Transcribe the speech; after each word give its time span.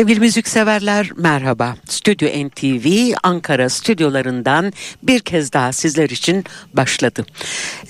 Sevgili 0.00 0.20
müzikseverler 0.20 1.10
merhaba. 1.16 1.76
Stüdyo 1.88 2.28
NTV 2.28 3.14
Ankara 3.22 3.68
stüdyolarından 3.68 4.72
bir 5.02 5.20
kez 5.20 5.52
daha 5.52 5.72
sizler 5.72 6.10
için 6.10 6.44
başladı. 6.74 7.26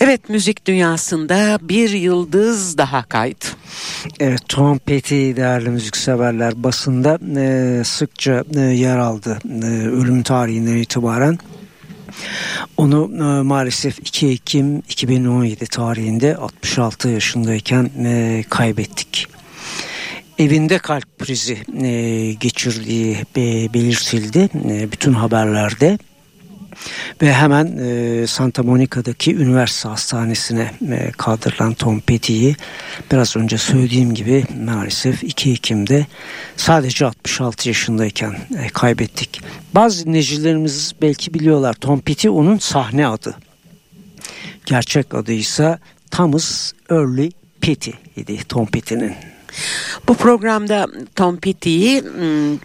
Evet 0.00 0.28
müzik 0.28 0.66
dünyasında 0.66 1.58
bir 1.62 1.90
yıldız 1.90 2.78
daha 2.78 3.02
kaydı. 3.02 3.44
Evet, 4.20 4.40
Tom 4.48 4.78
Petty 4.78 5.36
değerli 5.36 5.68
müzikseverler 5.68 6.62
basında 6.62 7.18
e, 7.40 7.84
sıkça 7.84 8.44
e, 8.56 8.60
yer 8.60 8.98
aldı 8.98 9.38
e, 9.62 9.66
ölüm 9.66 10.22
tarihinden 10.22 10.76
itibaren. 10.76 11.38
Onu 12.76 13.10
e, 13.14 13.42
maalesef 13.42 13.98
2 13.98 14.28
Ekim 14.28 14.78
2017 14.78 15.66
tarihinde 15.66 16.36
66 16.36 17.08
yaşındayken 17.08 17.90
e, 18.04 18.44
kaybettik 18.48 19.39
evinde 20.40 20.78
kalp 20.78 21.18
krizi 21.18 21.58
e, 21.82 22.32
geçirdiği 22.32 23.16
e, 23.36 23.74
belirtildi 23.74 24.48
e, 24.68 24.92
bütün 24.92 25.12
haberlerde 25.12 25.98
ve 27.22 27.32
hemen 27.32 27.78
e, 27.78 28.26
Santa 28.26 28.62
Monica'daki 28.62 29.36
üniversite 29.36 29.88
hastanesine 29.88 30.70
e, 30.90 31.10
kaldırılan 31.10 31.74
Tom 31.74 32.00
Petty'yi 32.00 32.56
biraz 33.12 33.36
önce 33.36 33.58
söylediğim 33.58 34.14
gibi 34.14 34.44
maalesef 34.64 35.24
2 35.24 35.52
Ekim'de 35.52 36.06
sadece 36.56 37.06
66 37.06 37.68
yaşındayken 37.68 38.36
e, 38.58 38.68
kaybettik. 38.68 39.40
Bazı 39.74 40.06
dinleyicilerimiz 40.06 40.92
belki 41.02 41.34
biliyorlar 41.34 41.74
Tom 41.74 42.00
Petty 42.00 42.28
onun 42.28 42.58
sahne 42.58 43.06
adı. 43.06 43.34
Gerçek 44.66 45.14
adı 45.14 45.32
ise 45.32 45.78
Thomas 46.10 46.72
Early 46.90 47.30
Petty 47.60 47.90
idi 48.16 48.38
Tom 48.48 48.66
Petty'nin. 48.66 49.14
Bu 50.10 50.14
programda 50.14 50.86
Tom 51.16 51.36
Petty'yi 51.36 52.04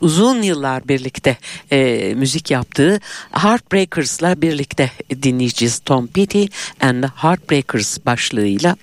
uzun 0.01 0.41
yıllar 0.41 0.87
birlikte 0.87 1.37
e, 1.71 2.13
müzik 2.17 2.51
yaptığı 2.51 2.99
Heartbreakers'la 3.31 4.41
birlikte 4.41 4.91
dinleyeceğiz. 5.23 5.79
Tom 5.79 6.07
Petty 6.07 6.45
and 6.81 7.03
the 7.03 7.09
Heartbreakers 7.15 7.97
başlığıyla 8.05 8.75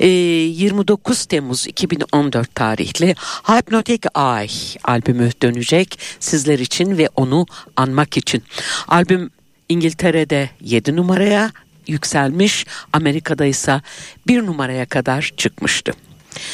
e, 0.00 0.08
29 0.08 1.24
Temmuz 1.24 1.66
2014 1.66 2.54
tarihli 2.54 3.14
Hypnotic 3.44 4.08
Eye 4.16 4.48
albümü 4.84 5.30
dönecek 5.42 5.98
sizler 6.20 6.58
için 6.58 6.98
ve 6.98 7.08
onu 7.16 7.46
anmak 7.76 8.16
için. 8.16 8.42
Albüm 8.88 9.30
İngiltere'de 9.68 10.50
7 10.60 10.96
numaraya 10.96 11.50
yükselmiş, 11.86 12.66
Amerika'da 12.92 13.44
ise 13.44 13.80
1 14.26 14.46
numaraya 14.46 14.86
kadar 14.86 15.32
çıkmıştı. 15.36 15.92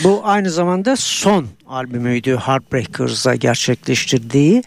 Bu 0.05 0.21
aynı 0.25 0.51
zamanda 0.51 0.97
son 0.97 1.47
albümüydü 1.67 2.37
Heartbreakers'a 2.37 3.35
gerçekleştirdiği. 3.35 4.63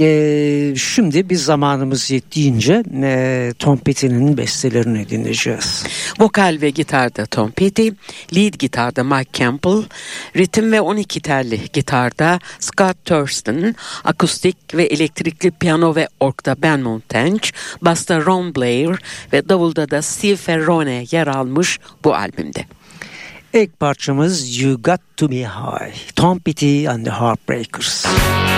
E, 0.00 0.74
şimdi 0.76 1.30
biz 1.30 1.44
zamanımız 1.44 2.10
yettiğince 2.10 2.82
e, 3.02 3.52
Tom 3.58 3.78
Petty'nin 3.78 4.36
bestelerini 4.36 5.08
dinleyeceğiz. 5.08 5.84
Vokal 6.20 6.58
ve 6.60 6.70
gitarda 6.70 7.26
Tom 7.26 7.50
Petty, 7.50 7.88
lead 8.34 8.54
gitarda 8.54 9.04
Mike 9.04 9.30
Campbell, 9.32 9.82
ritim 10.36 10.72
ve 10.72 10.80
12 10.80 11.20
telli 11.20 11.60
gitarda 11.72 12.38
Scott 12.58 13.04
Thurston, 13.04 13.74
akustik 14.04 14.56
ve 14.74 14.84
elektrikli 14.84 15.50
piyano 15.50 15.94
ve 15.94 16.08
orkta 16.20 16.56
Ben 16.62 16.80
Montench, 16.80 17.50
basta 17.82 18.24
Ron 18.24 18.54
Blair 18.54 18.98
ve 19.32 19.48
davulda 19.48 19.90
da 19.90 20.02
Steve 20.02 20.36
Ferrone 20.36 21.04
yer 21.10 21.26
almış 21.26 21.78
bu 22.04 22.14
albümde. 22.14 22.64
İlk 23.54 23.80
parçamız 23.80 24.58
You 24.58 24.82
Got 24.82 25.00
To 25.16 25.30
Be 25.30 25.34
High. 25.34 26.12
Tom 26.16 26.38
Petty 26.38 26.88
and 26.88 27.04
the 27.04 27.10
Heartbreakers. 27.10 28.06
passionate 28.06 28.51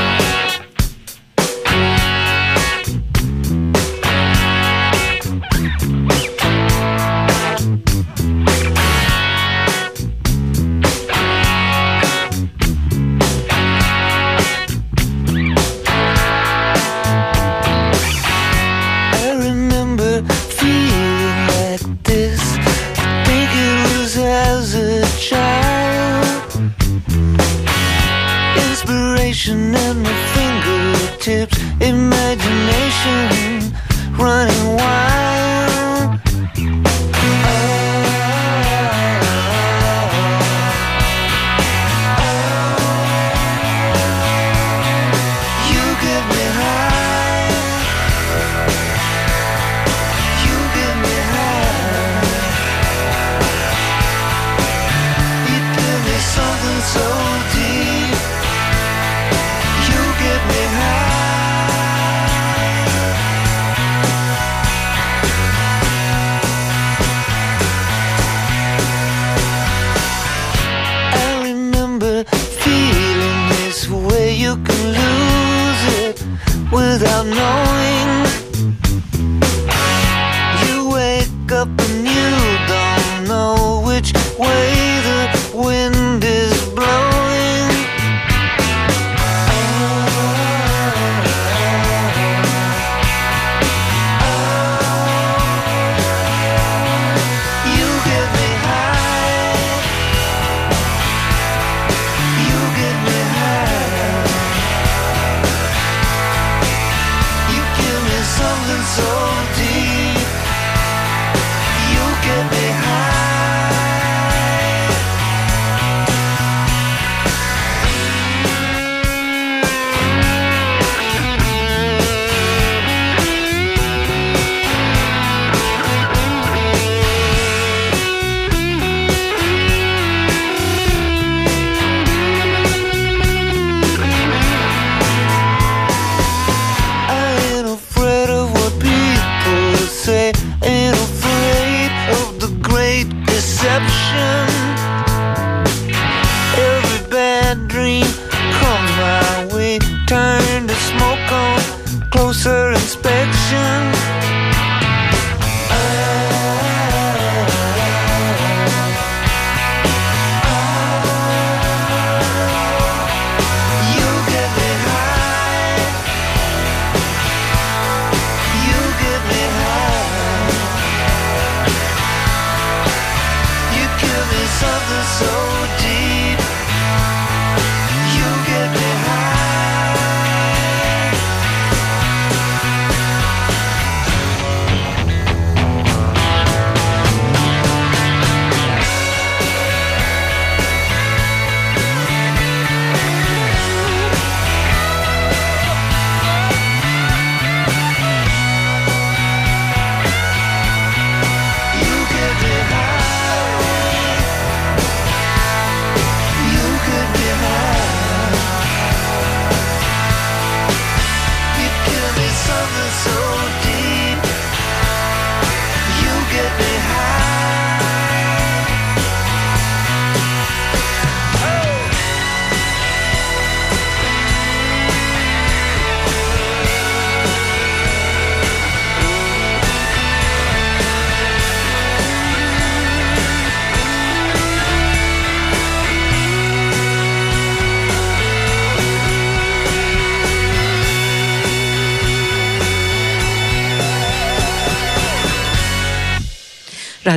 closer 152.15 152.71
inspection. 152.71 153.84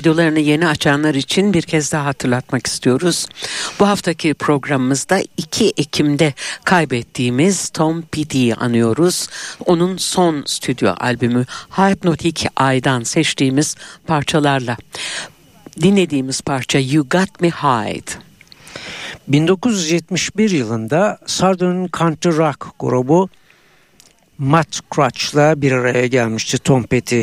Radyolarını 0.08 0.40
yeni 0.40 0.68
açanlar 0.68 1.16
için 1.16 1.54
bir 1.54 1.62
kez 1.62 1.92
daha 1.92 2.06
hatırlatmak 2.06 2.68
istiyoruz. 2.68 3.26
Bu 3.80 3.88
haftaki 3.88 4.34
programımızda 4.34 5.20
2 5.38 5.74
Ekim'de 5.78 6.34
kaybettiğimiz 6.64 7.70
Tom 7.70 8.02
Petty'yi 8.02 8.56
anıyoruz. 8.56 9.28
Onun 9.66 9.98
son 9.98 10.44
stüdyo 10.46 10.94
albümü 11.00 11.46
Hypnotic 11.70 12.50
Eye'dan 12.62 13.04
seçtiğimiz 13.04 13.76
parçalarla. 14.08 14.78
Dinlediğimiz 15.82 16.42
parça 16.42 16.80
You 16.80 17.10
Got 17.10 17.42
Me 17.42 17.50
Hide. 17.50 18.12
1971 19.28 20.50
yılında 20.50 21.18
Southern 21.26 21.88
Country 21.98 22.38
Rock 22.38 22.68
grubu 22.80 23.30
Matt 24.38 24.80
Crutch'la 24.96 25.62
bir 25.62 25.72
araya 25.72 26.08
gelmişti 26.08 26.58
Tom 26.58 26.84
Petty 26.84 27.22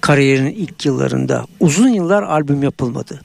kariyerinin 0.00 0.54
ilk 0.54 0.86
yıllarında. 0.86 1.44
Uzun 1.60 1.88
yıllar 1.88 2.22
albüm 2.22 2.62
yapılmadı. 2.62 3.20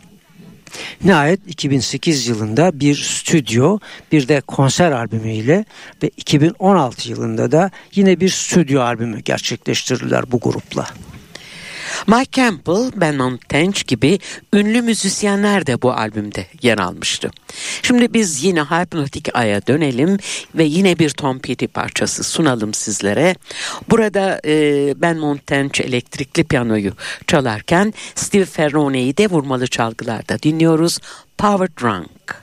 Nihayet 1.04 1.40
2008 1.48 2.28
yılında 2.28 2.80
bir 2.80 2.96
stüdyo 2.96 3.80
bir 4.12 4.28
de 4.28 4.42
konser 4.42 4.92
albümüyle 4.92 5.66
ve 6.04 6.10
2016 6.18 7.10
yılında 7.10 7.52
da 7.52 7.72
yine 7.96 8.20
bir 8.20 8.30
stüdyo 8.30 8.82
albümü 8.82 9.20
gerçekleştirdiler 9.20 10.32
bu 10.32 10.40
grupla. 10.40 10.88
Mike 12.08 12.32
Campbell, 12.32 12.92
Ben 12.96 13.38
Tench 13.50 13.88
gibi 13.88 14.20
ünlü 14.54 14.82
müzisyenler 14.82 15.68
de 15.68 15.82
bu 15.82 15.92
albümde 15.92 16.46
yer 16.62 16.78
almıştı. 16.78 17.32
Şimdi 17.84 18.14
biz 18.14 18.44
yine 18.44 18.62
Hypnotic 18.62 19.32
Ay'a 19.34 19.68
dönelim 19.68 20.18
ve 20.56 20.64
yine 20.64 21.00
bir 21.00 21.10
Tom 21.10 21.40
Petty 21.40 21.66
parçası 21.66 22.24
sunalım 22.24 22.74
sizlere. 22.74 23.36
Burada 23.90 24.42
e, 24.46 24.94
Ben 25.02 25.18
Montench 25.18 25.82
elektrikli 25.82 26.44
piyanoyu 26.44 26.94
çalarken 27.28 27.94
Steve 28.16 28.46
Ferrone'yi 28.46 29.18
de 29.18 29.28
vurmalı 29.28 29.68
çalgılarda 29.68 30.44
dinliyoruz. 30.44 31.00
Power 31.38 31.68
Drunk. 31.82 32.43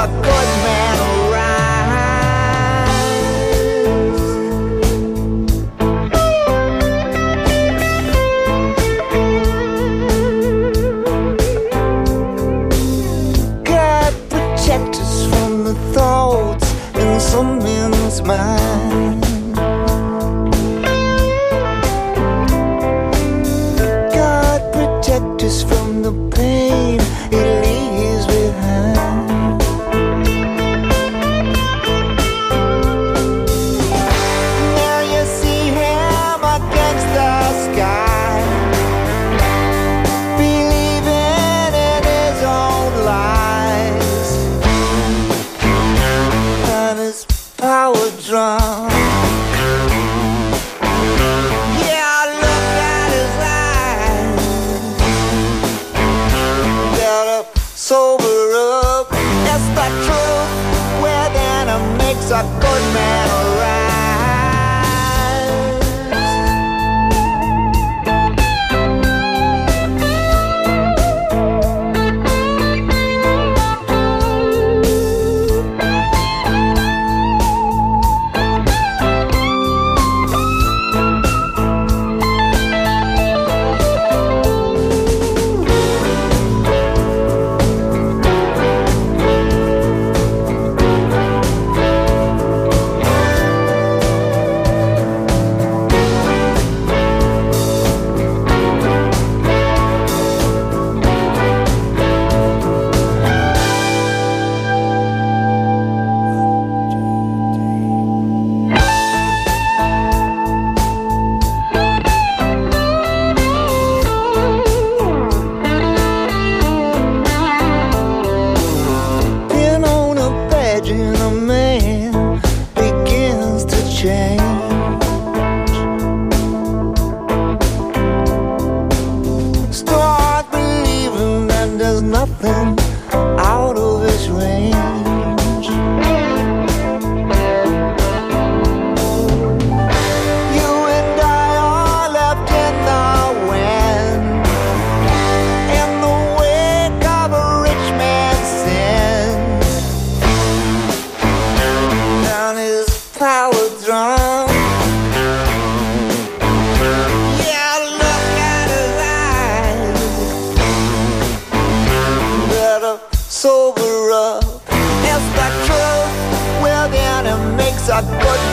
I 0.00 0.29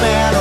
man 0.01 0.36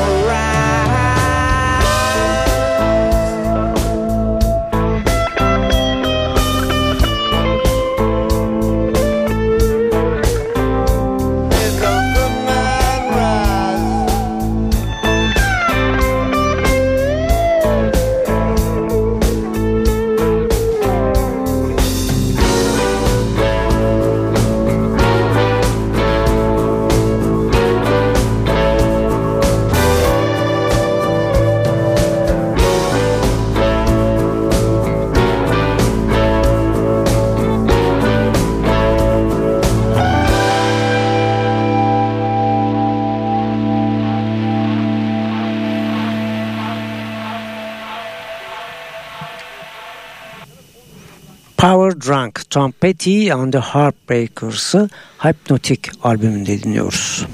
Power 51.56 52.00
Drunk, 52.00 52.50
Tom 52.50 52.72
Petty 52.72 53.32
and 53.32 53.52
the 53.52 53.58
Heartbreakers'ı 53.58 54.88
Hypnotic 55.18 55.80
albümünde 56.02 56.62
dinliyoruz. 56.62 57.26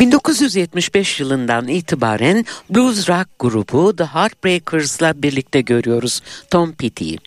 1975 0.00 1.20
yılından 1.20 1.68
itibaren 1.68 2.44
blues 2.70 3.08
rock 3.08 3.28
grubu 3.38 3.96
The 3.96 4.04
Heartbreakers'la 4.04 5.22
birlikte 5.22 5.60
görüyoruz 5.60 6.22
Tom 6.50 6.72
Petty'yi. 6.72 7.18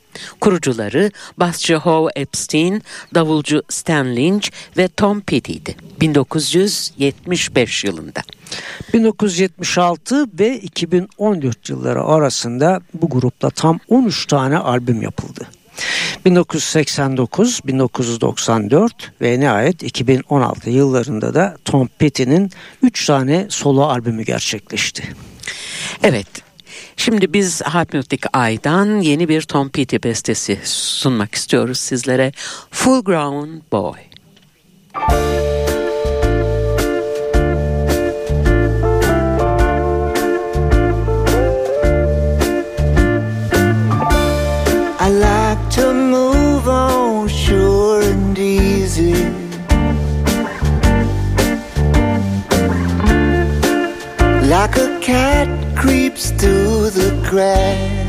Kurucuları 0.41 1.11
basçı 1.37 1.75
Howe 1.75 2.21
Epstein, 2.21 2.83
davulcu 3.15 3.63
Stan 3.69 4.15
Lynch 4.15 4.49
ve 4.77 4.87
Tom 4.87 5.21
Petty'ydi 5.21 5.75
1975 6.01 7.83
yılında. 7.83 8.21
1976 8.93 10.27
ve 10.39 10.59
2014 10.59 11.69
yılları 11.69 12.03
arasında 12.03 12.81
bu 12.93 13.09
grupla 13.09 13.49
tam 13.49 13.79
13 13.89 14.25
tane 14.25 14.57
albüm 14.57 15.01
yapıldı. 15.01 15.47
1989, 16.25 17.59
1994 17.65 19.11
ve 19.21 19.39
nihayet 19.39 19.83
2016 19.83 20.69
yıllarında 20.69 21.33
da 21.33 21.57
Tom 21.65 21.87
Petty'nin 21.87 22.51
3 22.83 23.05
tane 23.05 23.45
solo 23.49 23.81
albümü 23.81 24.23
gerçekleşti. 24.23 25.03
Evet, 26.03 26.27
şimdi 26.97 27.33
biz 27.33 27.61
Hypnotic 27.61 28.21
Eye'dan 28.35 29.01
yeni 29.01 29.29
bir 29.29 29.41
Tom 29.41 29.69
Petty 29.69 29.95
bestesi 30.03 30.59
sunmak 30.63 31.35
istiyoruz 31.35 31.79
sizlere. 31.79 32.31
Full 32.71 33.03
Grown 33.03 33.49
Boy. 33.71 33.99
I 34.95 35.50
regret. 57.31 58.00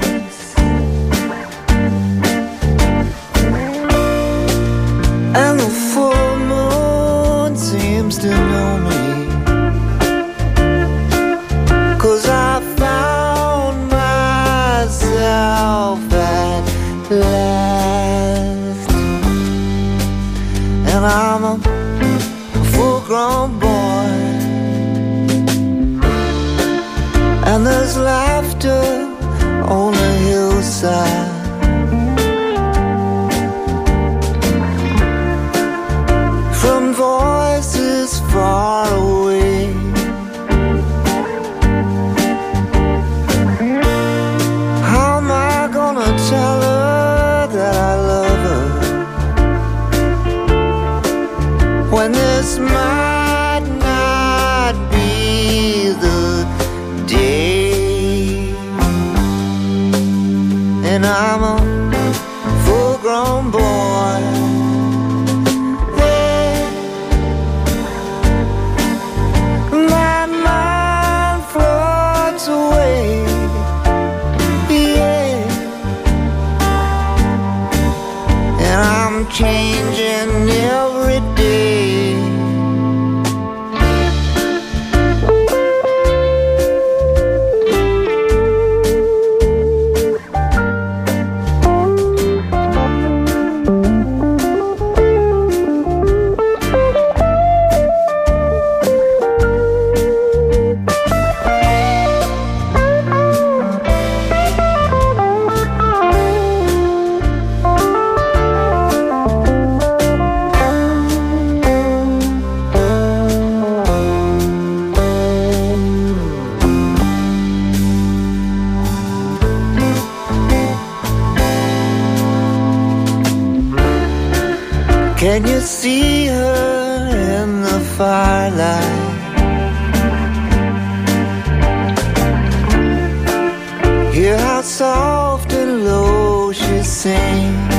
same. 137.02 137.71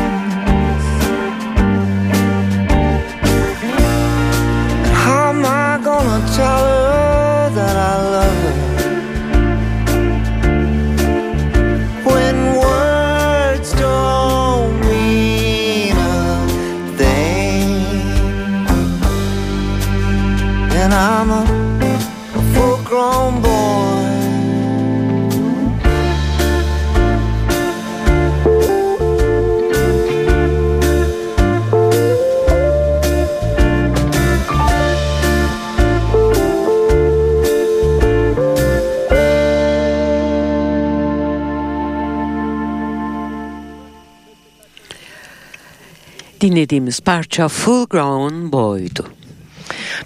Dinlediğimiz 46.53 46.99
parça 46.99 47.47
Full 47.47 47.85
Grown 47.85 48.51
Boy'du. 48.51 49.07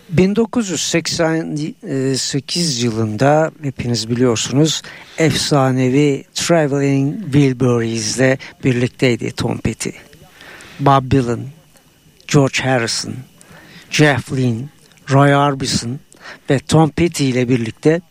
1988 0.10 2.84
yılında 2.84 3.52
hepiniz 3.62 4.10
biliyorsunuz 4.10 4.82
efsanevi 5.18 6.24
Traveling 6.34 7.24
Wilburys 7.24 8.18
ile 8.18 8.38
birlikteydi 8.64 9.32
Tom 9.32 9.58
Petty. 9.58 9.90
Bob 10.80 11.12
Dylan, 11.12 11.40
George 12.28 12.64
Harrison, 12.64 13.14
Jeff 13.90 14.34
Lynne, 14.34 14.64
Roy 15.10 15.36
Orbison 15.36 16.00
ve 16.50 16.60
Tom 16.60 16.90
Petty 16.90 17.30
ile 17.30 17.50
birlikte 17.50 18.02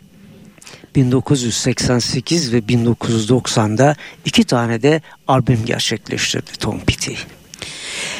1988 0.95 2.53
ve 2.53 2.59
1990'da 2.59 3.97
iki 4.25 4.45
tane 4.45 4.83
de 4.83 5.01
albüm 5.29 5.65
gerçekleştirdi 5.65 6.51
Tom 6.61 6.81
Petty. 6.81 7.15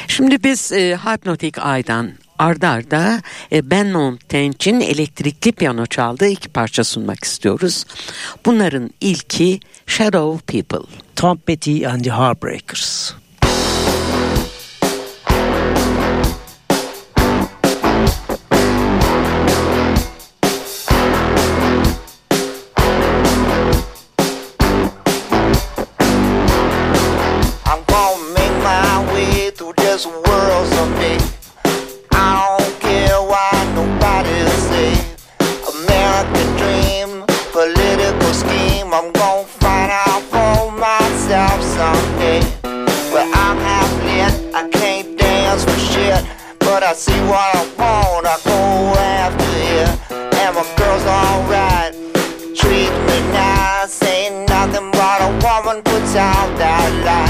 Şimdi 0.07 0.43
biz 0.43 0.71
e, 0.71 0.97
Hypnotic 0.97 1.61
Eye'dan 1.65 2.11
ardarda 2.39 2.97
arda, 2.97 3.21
e, 3.51 3.71
Ben 3.71 3.87
Montench'in 3.87 4.81
elektrikli 4.81 5.51
piyano 5.51 5.85
çaldığı 5.85 6.27
iki 6.27 6.49
parça 6.49 6.83
sunmak 6.83 7.23
istiyoruz. 7.23 7.85
Bunların 8.45 8.89
ilki 9.01 9.59
Shadow 9.87 10.61
People. 10.61 10.87
Tom 11.15 11.37
Petty 11.37 11.87
and 11.87 12.03
the 12.03 12.11
Heartbreakers. 12.11 13.13
See 46.97 47.21
what 47.29 47.55
I 47.55 47.63
want, 47.77 48.25
I 48.25 48.37
go 48.43 48.57
after 48.97 49.51
you. 49.69 49.85
And 50.41 50.55
my 50.55 50.65
girl's 50.77 51.05
alright. 51.05 51.93
Treat 52.57 52.91
me 53.05 53.17
nice, 53.31 54.01
ain't 54.01 54.49
nothing 54.49 54.89
but 54.91 55.21
a 55.21 55.29
woman 55.45 55.83
puts 55.83 56.15
out 56.15 56.49
that 56.57 56.89
light. 57.05 57.26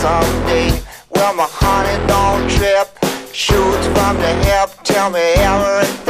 Someday. 0.00 0.72
Well, 1.10 1.34
my 1.34 1.46
honey 1.46 1.96
don't 2.06 2.48
trip, 2.56 2.88
shoots 3.34 3.86
from 3.94 4.16
the 4.16 4.32
hip, 4.46 4.70
tell 4.82 5.10
me 5.10 5.20
everything 5.20 6.09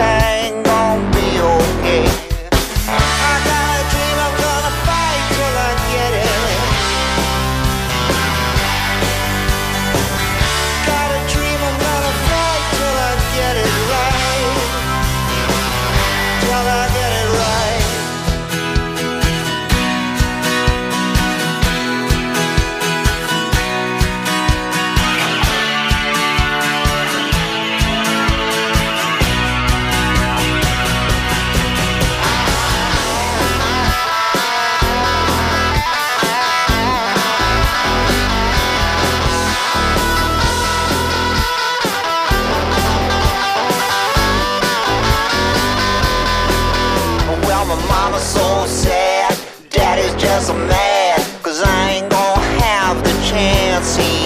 mama's 47.88 48.22
so 48.22 48.66
sad, 48.66 49.36
daddy's 49.70 50.14
just 50.20 50.52
mad, 50.54 51.20
cause 51.42 51.62
I 51.62 51.90
ain't 51.90 52.10
gonna 52.10 52.40
have 52.62 53.02
the 53.02 53.12
chance 53.30 54.19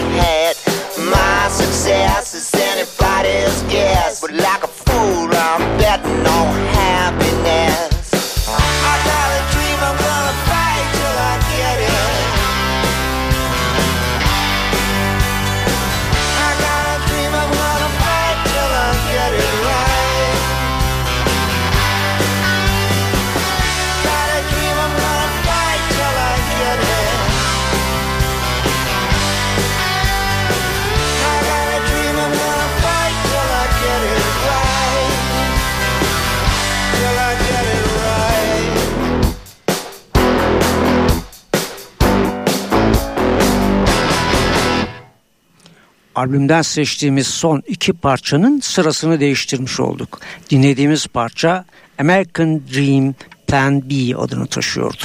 Albümden 46.25 46.63
seçtiğimiz 46.63 47.27
son 47.27 47.63
iki 47.67 47.93
parçanın 47.93 48.61
sırasını 48.61 49.21
değiştirmiş 49.21 49.81
olduk. 49.81 50.21
Dinlediğimiz 50.51 51.07
parça 51.07 51.65
American 51.99 52.61
Dream 52.75 53.15
Plan 53.47 53.91
B 53.91 54.17
adını 54.17 54.47
taşıyordu. 54.47 55.05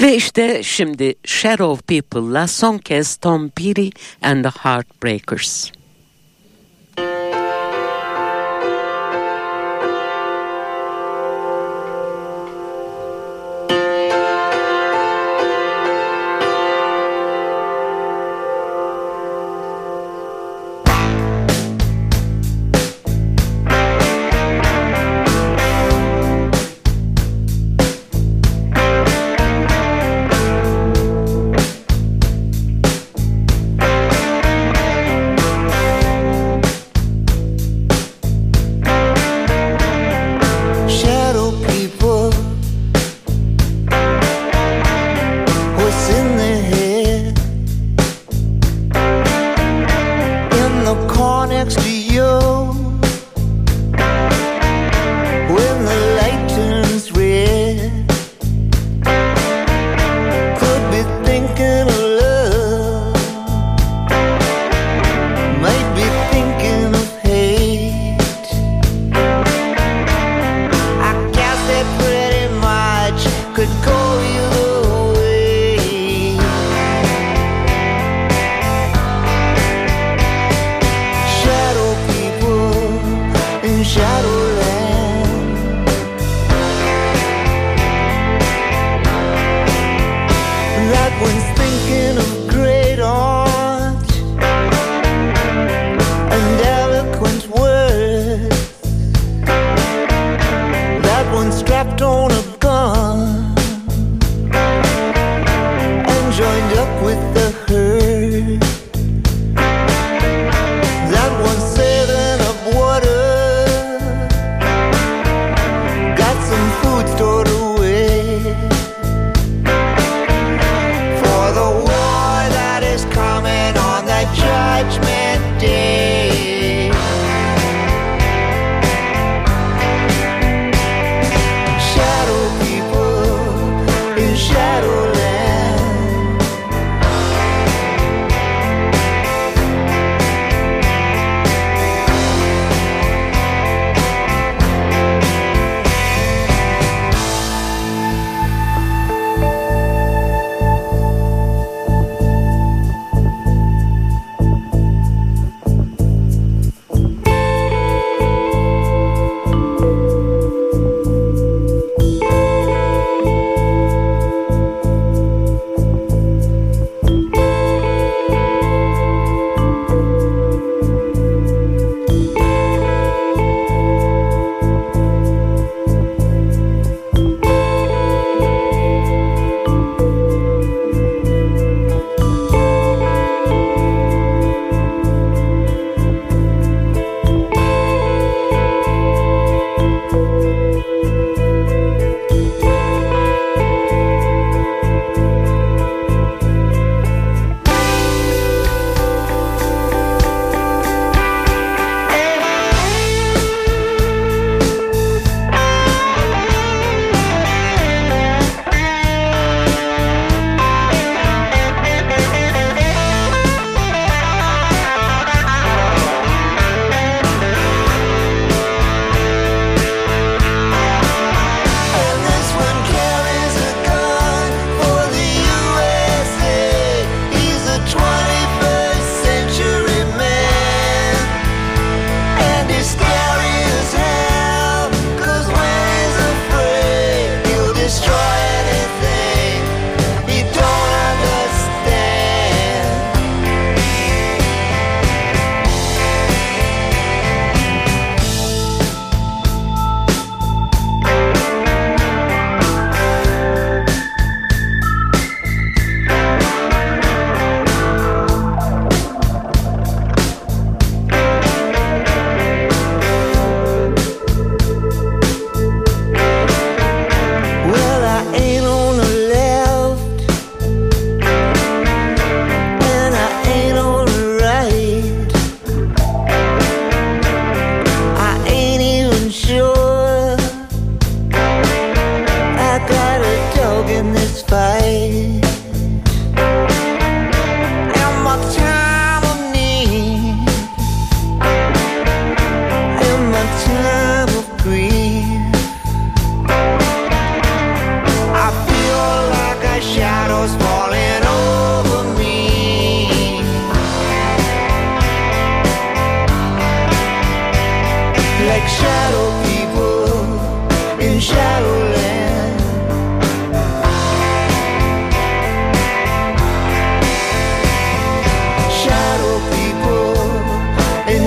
Ve 0.00 0.16
işte 0.16 0.62
şimdi 0.62 1.14
Shadow 1.24 1.86
People'la 1.86 2.46
son 2.46 2.78
kez 2.78 3.16
Tom 3.16 3.48
Petty 3.48 3.88
and 4.22 4.44
the 4.44 4.50
Heartbreakers. 4.50 5.70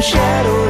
Shadows. 0.07 0.66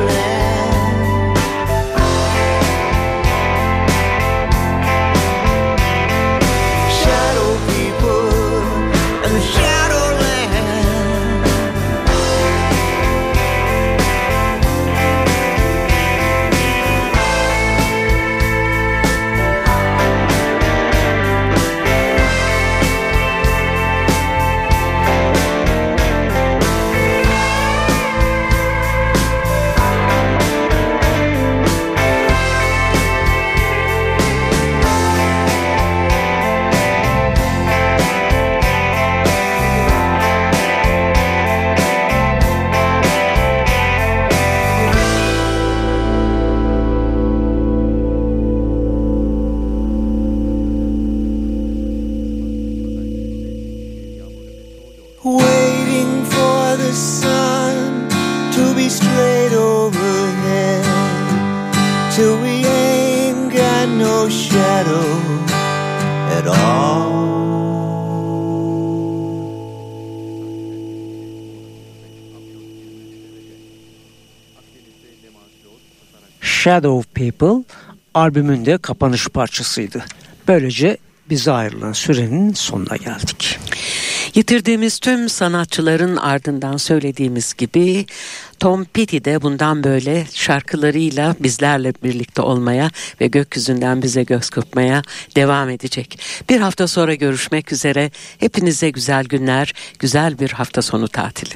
Shadow 76.68 77.10
People 77.14 77.64
albümün 78.14 78.66
de 78.66 78.78
kapanış 78.78 79.28
parçasıydı. 79.28 80.06
Böylece 80.48 80.98
bize 81.30 81.52
ayrılan 81.52 81.94
sürenin 81.94 82.54
sonuna 82.54 82.96
geldik. 82.96 83.60
Yitirdiğimiz 84.36 85.00
tüm 85.00 85.30
sanatçıların 85.30 86.16
ardından 86.16 86.78
söylediğimiz 86.78 87.54
gibi 87.54 88.06
Tom 88.60 88.86
Petty 88.86 89.18
de 89.18 89.42
bundan 89.42 89.84
böyle 89.84 90.28
şarkılarıyla 90.34 91.36
bizlerle 91.40 91.94
birlikte 92.04 92.42
olmaya 92.42 92.90
ve 93.22 93.28
gökyüzünden 93.28 94.02
bize 94.02 94.24
göz 94.24 94.50
kırpmaya 94.50 95.02
devam 95.36 95.70
edecek. 95.70 96.20
Bir 96.50 96.60
hafta 96.60 96.88
sonra 96.88 97.14
görüşmek 97.14 97.72
üzere. 97.72 98.12
Hepinize 98.38 98.90
güzel 98.90 99.26
günler, 99.26 99.74
güzel 100.00 100.40
bir 100.40 100.52
hafta 100.52 100.82
sonu 100.82 101.08
tatili. 101.08 101.56